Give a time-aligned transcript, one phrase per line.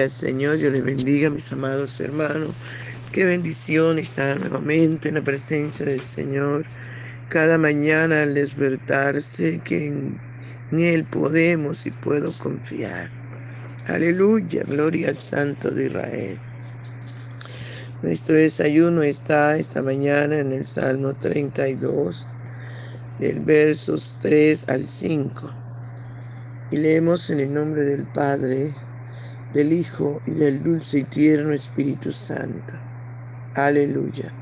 [0.00, 2.50] Al Señor, yo les bendiga, mis amados hermanos.
[3.10, 6.64] Qué bendición estar nuevamente en la presencia del Señor.
[7.28, 10.20] Cada mañana al despertarse, que en,
[10.70, 13.10] Él podemos y puedo confiar.
[13.88, 16.38] Aleluya, gloria al Santo de Israel.
[18.02, 22.24] Nuestro desayuno está esta mañana en el Salmo 32,
[23.18, 25.50] del versos 3 al 5.
[26.70, 28.74] Y leemos en el nombre del Padre,
[29.54, 32.74] del Hijo y del dulce y tierno Espíritu Santo.
[33.54, 34.32] Aleluya.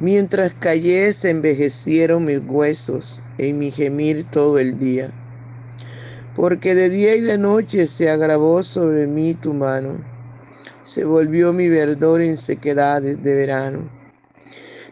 [0.00, 5.12] Mientras callé se envejecieron mis huesos en mi gemir todo el día.
[6.34, 10.04] Porque de día y de noche se agravó sobre mí tu mano.
[10.82, 13.88] Se volvió mi verdor en sequedades de verano.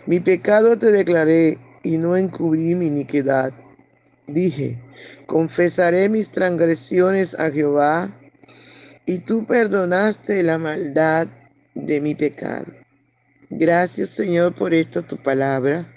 [0.06, 3.52] Mi pecado te declaré y no encubrí mi iniquidad.
[4.28, 4.80] Dije,
[5.26, 8.10] confesaré mis transgresiones a Jehová,
[9.06, 11.28] y tú perdonaste la maldad
[11.74, 12.72] de mi pecado.
[13.50, 15.92] Gracias Señor por esta tu palabra,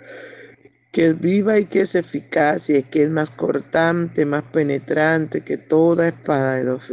[0.92, 5.58] que es viva y que es eficaz y que es más cortante, más penetrante que
[5.58, 6.84] toda espada de dos.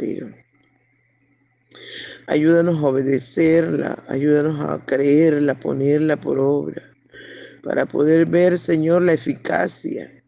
[2.27, 6.83] Ayúdanos a obedecerla, ayúdanos a creerla, ponerla por obra,
[7.63, 10.23] para poder ver, Señor, la eficacia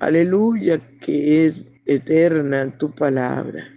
[0.00, 3.73] Aleluya, que es eterna tu palabra.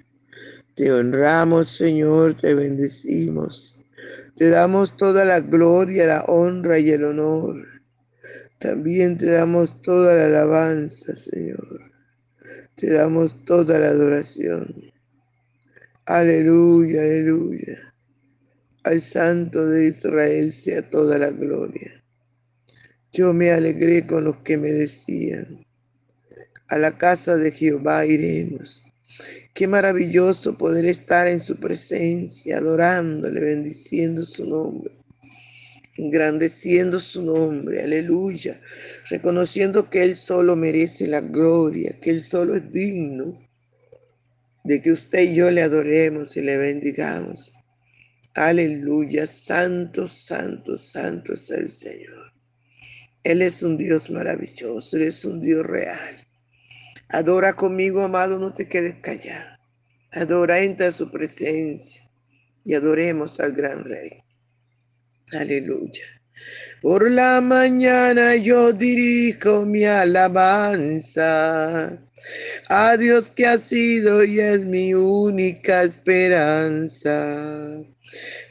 [0.78, 3.76] Te honramos, Señor, te bendecimos.
[4.36, 7.66] Te damos toda la gloria, la honra y el honor.
[8.60, 11.92] También te damos toda la alabanza, Señor.
[12.76, 14.68] Te damos toda la adoración.
[16.06, 17.96] Aleluya, aleluya.
[18.84, 22.04] Al Santo de Israel sea toda la gloria.
[23.12, 25.66] Yo me alegré con los que me decían,
[26.68, 28.84] a la casa de Jehová iremos.
[29.54, 34.94] Qué maravilloso poder estar en su presencia, adorándole, bendiciendo su nombre,
[35.96, 38.62] engrandeciendo su nombre, aleluya,
[39.10, 43.40] reconociendo que Él solo merece la gloria, que Él solo es digno
[44.64, 47.54] de que usted y yo le adoremos y le bendigamos.
[48.34, 52.34] Aleluya, santo, santo, santo es el Señor.
[53.24, 56.27] Él es un Dios maravilloso, Él es un Dios real.
[57.10, 59.58] Adora conmigo, amado, no te quedes callado.
[60.12, 62.04] Adora, entra a su presencia
[62.66, 64.24] y adoremos al gran Rey.
[65.32, 66.04] Aleluya.
[66.82, 71.98] Por la mañana yo dirijo mi alabanza
[72.70, 77.84] a Dios que ha sido y es mi única esperanza.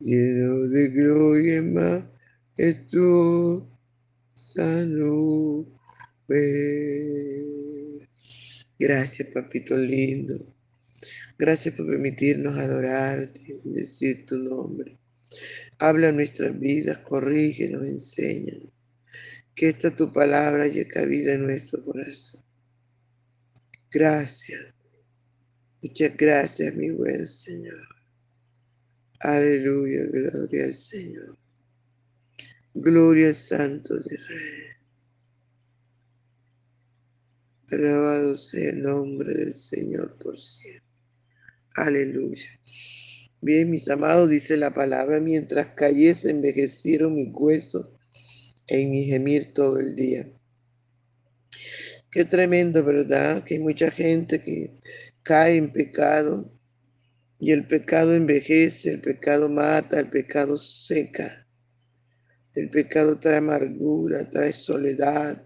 [0.00, 1.62] lleno de gloria y
[4.86, 5.68] nube.
[8.78, 10.34] Gracias, papito lindo.
[11.38, 14.98] Gracias por permitirnos adorarte, decir tu nombre.
[15.78, 18.54] Habla nuestras vidas, corrígenos, enseña.
[19.54, 22.42] Que esta tu palabra llegue vida en nuestro corazón.
[23.90, 24.74] Gracias.
[25.82, 27.99] Muchas gracias, mi buen Señor.
[29.20, 31.36] Aleluya, gloria al Señor.
[32.72, 34.60] Gloria al Santo de Rey.
[37.70, 40.88] Alabado sea el nombre del Señor por siempre.
[41.74, 42.48] Aleluya.
[43.42, 47.90] Bien, mis amados, dice la palabra, mientras callé se envejecieron mis huesos
[48.68, 50.32] en mi gemir todo el día.
[52.10, 53.44] Qué tremendo, ¿verdad?
[53.44, 54.78] Que hay mucha gente que
[55.22, 56.58] cae en pecado
[57.42, 61.46] y el pecado envejece, el pecado mata, el pecado seca.
[62.54, 65.42] El pecado trae amargura, trae soledad,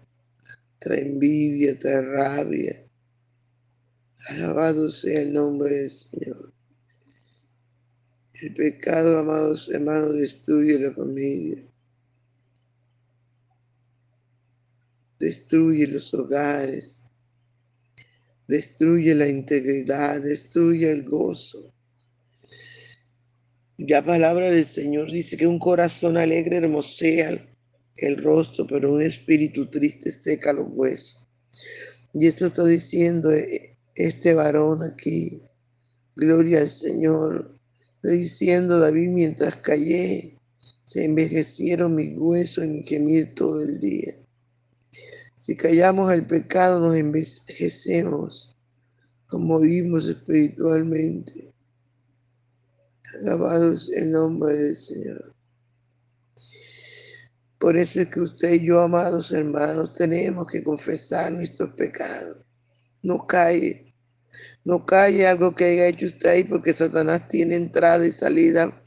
[0.77, 2.85] trae envidia, trae rabia.
[4.27, 6.53] Alabado sea el nombre del Señor.
[8.41, 11.65] El pecado, amados hermanos, destruye la familia.
[15.17, 17.03] Destruye los hogares.
[18.45, 20.19] Destruye la integridad.
[20.19, 21.74] Destruye el gozo.
[23.77, 27.45] La palabra del Señor dice que un corazón alegre hermosea
[27.97, 31.27] el rostro, pero un espíritu triste seca los huesos.
[32.13, 35.41] Y esto está diciendo eh, este varón aquí.
[36.15, 37.59] Gloria al Señor.
[37.95, 40.37] Está diciendo David, mientras callé,
[40.85, 44.13] se envejecieron mis huesos en gemir todo el día.
[45.33, 48.55] Si callamos el pecado, nos envejecemos,
[49.31, 51.54] nos movimos espiritualmente.
[53.21, 55.33] Alabados el nombre del Señor.
[57.57, 62.45] Por eso es que usted y yo, amados hermanos, tenemos que confesar nuestros pecados.
[63.01, 63.95] No cae,
[64.63, 68.83] no cae algo que haya hecho usted ahí porque Satanás tiene entrada y salida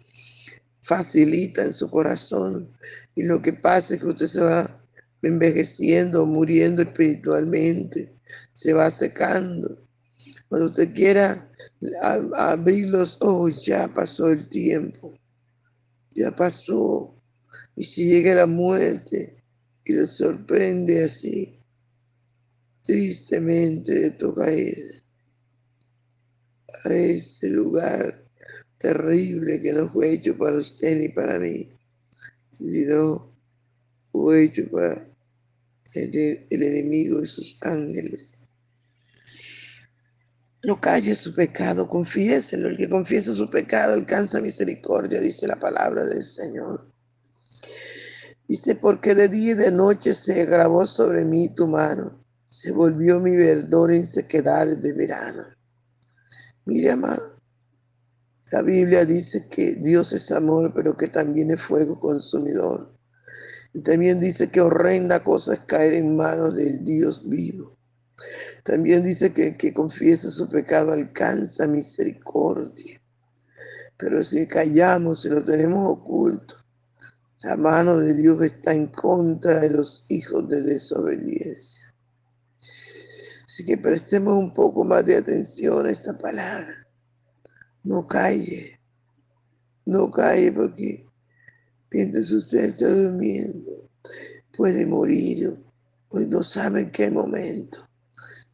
[0.83, 2.71] facilita en su corazón.
[3.15, 4.81] Y lo que pasa es que usted se va
[5.23, 8.15] envejeciendo, muriendo espiritualmente,
[8.53, 9.79] se va secando.
[10.49, 11.48] Cuando usted quiera
[12.35, 15.17] abrir los ojos, ya pasó el tiempo,
[16.15, 17.15] ya pasó
[17.77, 19.43] y si llega la muerte
[19.85, 21.49] y lo sorprende así,
[22.83, 25.03] tristemente de toca ir
[26.85, 28.25] a ese lugar
[28.79, 31.73] terrible que no fue hecho para usted ni para mí,
[32.51, 33.35] sino
[34.11, 35.09] fue hecho para
[35.95, 38.39] el, el enemigo y sus ángeles.
[40.65, 42.69] No calle su pecado, confiéselo.
[42.69, 46.93] El que confiesa su pecado alcanza misericordia, dice la palabra del Señor.
[48.49, 53.21] Dice, porque de día y de noche se grabó sobre mí tu mano, se volvió
[53.21, 55.45] mi verdor en sequedades de verano.
[56.65, 57.39] Mire, amado,
[58.51, 62.99] la Biblia dice que Dios es amor, pero que también es fuego consumidor.
[63.75, 67.78] Y también dice que horrenda cosa es caer en manos del Dios vivo.
[68.65, 73.01] También dice que el que confiesa su pecado alcanza misericordia.
[73.97, 76.55] Pero si callamos, si lo tenemos oculto,
[77.43, 81.95] la mano de Dios está en contra de los hijos de desobediencia.
[83.47, 86.87] Así que prestemos un poco más de atención a esta palabra.
[87.83, 88.81] No calle,
[89.85, 91.07] no calle porque
[91.91, 93.89] mientras usted está durmiendo
[94.59, 95.57] puede morir
[96.09, 97.88] hoy no sabe en qué momento.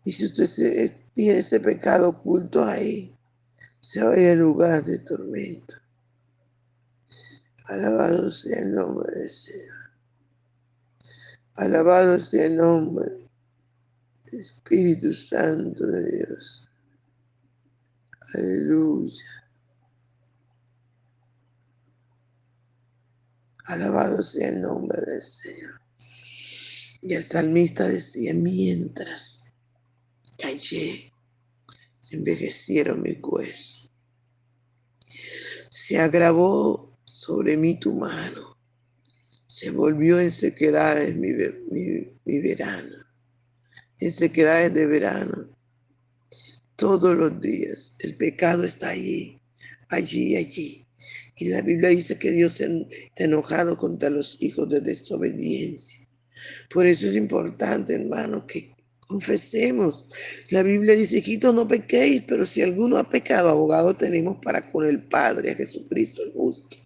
[0.04, 3.16] Y si usted tiene ese pecado oculto ahí,
[3.80, 5.75] se vaya al lugar de tormento.
[7.66, 9.90] Alabado sea el nombre del Señor.
[11.56, 16.68] Alabado sea el nombre del Espíritu Santo de Dios.
[18.34, 19.25] Aleluya.
[23.66, 25.80] Alabado sea el nombre del Señor.
[27.00, 29.44] Y el salmista decía, mientras
[30.37, 31.12] callé,
[32.00, 33.91] se envejecieron mis huesos.
[35.71, 38.59] Se agravó sobre mí tu mano.
[39.47, 41.33] Se volvió en sequedades mi,
[42.25, 42.95] mi, verano,
[44.00, 45.57] en sequedades de verano.
[46.76, 49.41] Todos los días el pecado está allí,
[49.91, 50.87] allí, allí.
[51.37, 56.00] Y la Biblia dice que Dios está enojado contra los hijos de desobediencia.
[56.71, 58.74] Por eso es importante, hermano, que
[59.14, 60.06] confesemos.
[60.50, 64.85] La Biblia dice, hijitos, no pequéis, pero si alguno ha pecado, abogado tenemos para con
[64.85, 66.76] el Padre, a Jesucristo el justo.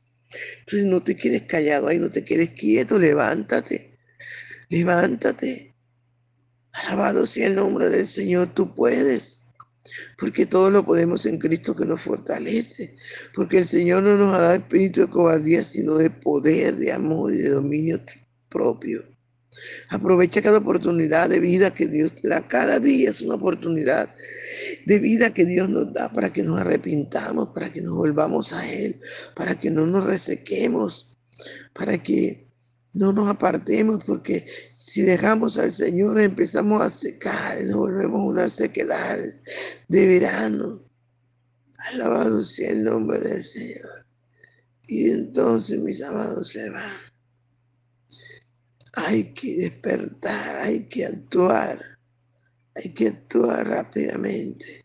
[0.60, 3.98] Entonces no te quedes callado ahí, no te quedes quieto, levántate,
[4.68, 5.74] levántate.
[6.72, 9.40] Alabado sea el nombre del Señor, tú puedes
[10.18, 12.94] porque todo lo podemos en Cristo que nos fortalece,
[13.34, 17.32] porque el Señor no nos ha dado espíritu de cobardía, sino de poder, de amor
[17.32, 17.98] y de dominio
[18.50, 19.17] propio.
[19.90, 22.46] Aprovecha cada oportunidad de vida que Dios te da.
[22.46, 24.14] Cada día es una oportunidad
[24.86, 28.70] de vida que Dios nos da para que nos arrepintamos, para que nos volvamos a
[28.70, 29.00] Él,
[29.34, 31.16] para que no nos resequemos,
[31.72, 32.48] para que
[32.94, 39.18] no nos apartemos, porque si dejamos al Señor empezamos a secar nos volvemos una sequedad
[39.88, 40.82] de verano.
[41.92, 44.06] Alabado sea el nombre del Señor.
[44.88, 47.07] Y entonces, mis amados, van.
[49.00, 51.78] Hay que despertar, hay que actuar,
[52.74, 54.84] hay que actuar rápidamente.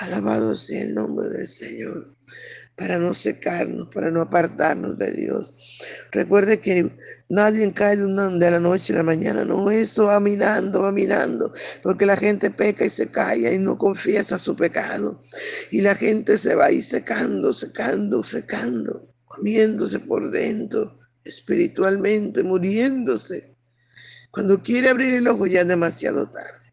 [0.00, 2.16] Alabado sea el nombre del Señor
[2.74, 5.54] para no secarnos, para no apartarnos de Dios.
[6.10, 6.96] Recuerde que
[7.28, 11.52] nadie cae de, de la noche a la mañana, no, eso va mirando, va mirando,
[11.82, 15.20] porque la gente peca y se calla y no confiesa su pecado.
[15.70, 23.54] Y la gente se va ahí secando, secando, secando, comiéndose por dentro, espiritualmente, muriéndose.
[24.30, 26.70] Cuando quiere abrir el ojo ya es demasiado tarde.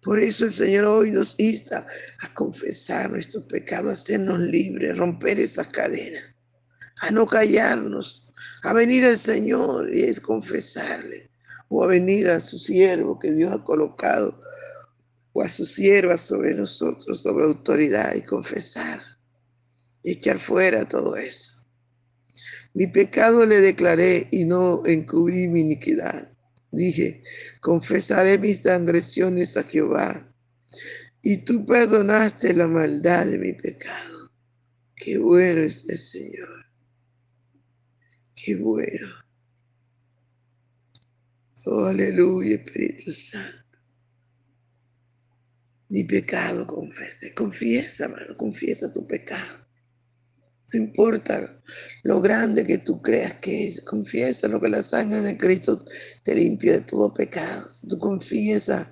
[0.00, 1.86] Por eso el Señor hoy nos insta
[2.20, 6.22] a confesar nuestros pecados, a hacernos libres, romper esas cadenas,
[7.00, 11.28] a no callarnos, a venir al Señor y es confesarle,
[11.68, 14.40] o a venir a su siervo que Dios ha colocado,
[15.32, 19.02] o a su sierva sobre nosotros, sobre autoridad y confesar,
[20.02, 21.57] y echar fuera todo eso.
[22.78, 26.30] Mi pecado le declaré y no encubrí mi iniquidad.
[26.70, 27.24] Dije,
[27.60, 30.32] confesaré mis transgresiones a Jehová,
[31.20, 34.30] y tú perdonaste la maldad de mi pecado.
[34.94, 36.66] Qué bueno es el Señor.
[38.36, 39.08] Qué bueno.
[41.66, 43.80] Oh, aleluya, Espíritu Santo.
[45.88, 47.34] Mi pecado confesé.
[47.34, 49.67] Confiesa, hermano, confiesa tu pecado.
[50.72, 51.62] No importa
[52.02, 55.82] lo grande que tú creas que es, confiesa lo que la sangre de Cristo
[56.24, 57.70] te limpia de todo pecado.
[57.70, 58.86] Si tú confiesas,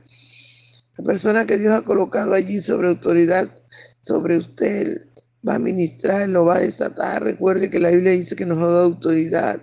[0.97, 3.47] la persona que Dios ha colocado allí sobre autoridad,
[4.00, 5.06] sobre usted,
[5.47, 7.23] va a ministrar, lo va a desatar.
[7.23, 9.61] Recuerde que la Biblia dice que nos ha dado autoridad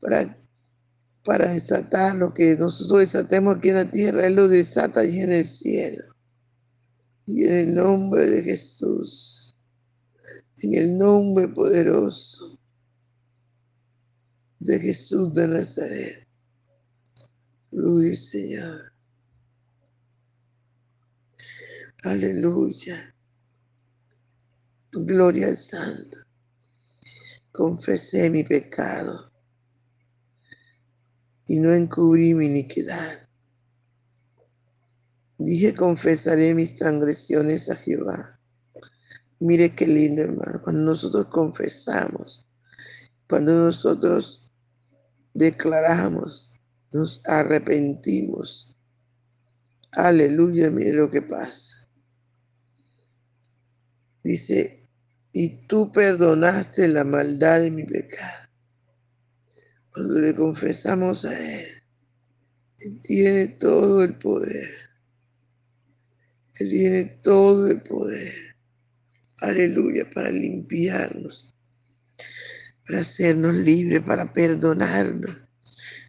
[0.00, 0.36] para,
[1.24, 4.26] para desatar lo que nosotros desatemos aquí en la tierra.
[4.26, 6.04] Él lo desata allí en el cielo.
[7.24, 9.35] Y en el nombre de Jesús
[10.62, 12.58] en el nombre poderoso
[14.58, 16.26] de Jesús de Nazaret.
[17.70, 18.92] Gloria Señor.
[22.04, 23.14] Aleluya.
[24.92, 26.18] Gloria al Santo.
[27.52, 29.30] Confesé mi pecado
[31.46, 33.28] y no encubrí mi iniquidad.
[35.38, 38.35] Dije, confesaré mis transgresiones a Jehová
[39.38, 42.48] Mire qué lindo, hermano, cuando nosotros confesamos,
[43.28, 44.50] cuando nosotros
[45.34, 46.52] declaramos,
[46.92, 48.74] nos arrepentimos.
[49.92, 51.86] Aleluya, mire lo que pasa.
[54.24, 54.88] Dice,
[55.32, 58.48] y tú perdonaste la maldad de mi pecado.
[59.92, 61.68] Cuando le confesamos a Él,
[62.78, 64.70] Él tiene todo el poder.
[66.58, 68.45] Él tiene todo el poder
[69.40, 71.54] aleluya, para limpiarnos,
[72.86, 75.36] para hacernos libres, para perdonarnos.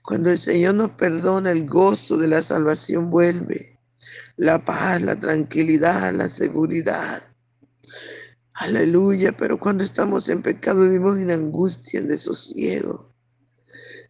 [0.04, 3.80] Cuando el Señor nos perdona, el gozo de la salvación vuelve,
[4.38, 7.24] la paz, la tranquilidad, la seguridad.
[8.54, 13.14] Aleluya, pero cuando estamos en pecado vivimos en angustia, en desosiego,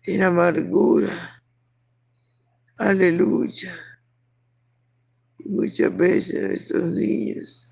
[0.04, 1.42] en amargura.
[2.78, 3.76] Aleluya.
[5.46, 7.67] Muchas veces nuestros niños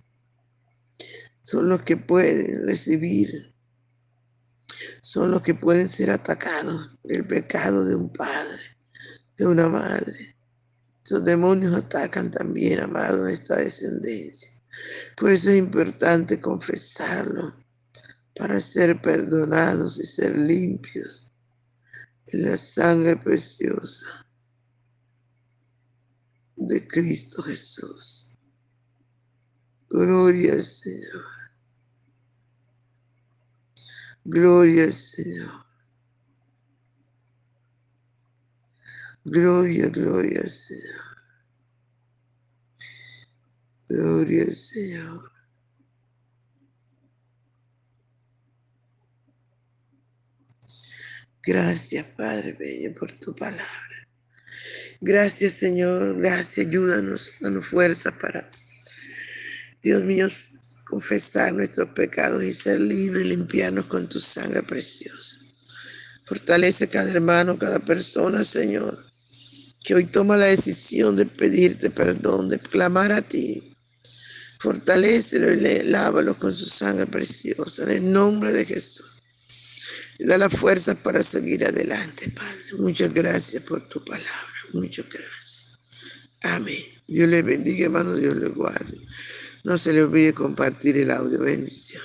[1.46, 3.54] son los que pueden recibir,
[5.02, 8.64] son los que pueden ser atacados el pecado de un padre,
[9.38, 10.36] de una madre.
[11.04, 14.60] Esos demonios atacan también, amado, esta descendencia.
[15.16, 17.56] Por eso es importante confesarlo
[18.36, 21.32] para ser perdonados y ser limpios
[22.34, 24.08] en la sangre preciosa
[26.56, 28.36] de Cristo Jesús.
[29.92, 31.35] Gloria al Señor.
[34.26, 35.66] Gloria al Señor.
[39.24, 41.02] Gloria, gloria al Señor.
[43.88, 45.32] Gloria al Señor.
[51.44, 54.08] Gracias, Padre Bello, por tu palabra.
[55.02, 56.20] Gracias, Señor.
[56.20, 56.66] Gracias.
[56.66, 58.50] Ayúdanos, danos fuerza para,
[59.84, 60.28] Dios mío,
[60.86, 65.40] confesar nuestros pecados y ser libres y limpiarnos con tu sangre preciosa.
[66.26, 69.06] Fortalece cada hermano, cada persona, Señor,
[69.84, 73.72] que hoy toma la decisión de pedirte perdón, de clamar a ti.
[74.60, 79.06] Fortalecelo y lávalo con su sangre preciosa, en el nombre de Jesús.
[80.18, 82.64] Y da la fuerza para seguir adelante, Padre.
[82.80, 84.56] Muchas gracias por tu palabra.
[84.74, 85.68] Muchas gracias.
[86.42, 86.84] Amén.
[87.08, 88.16] Dios le bendiga, hermano.
[88.16, 88.98] Dios le guarde.
[89.66, 91.40] No se le olvide compartir el audio.
[91.40, 92.04] Bendición.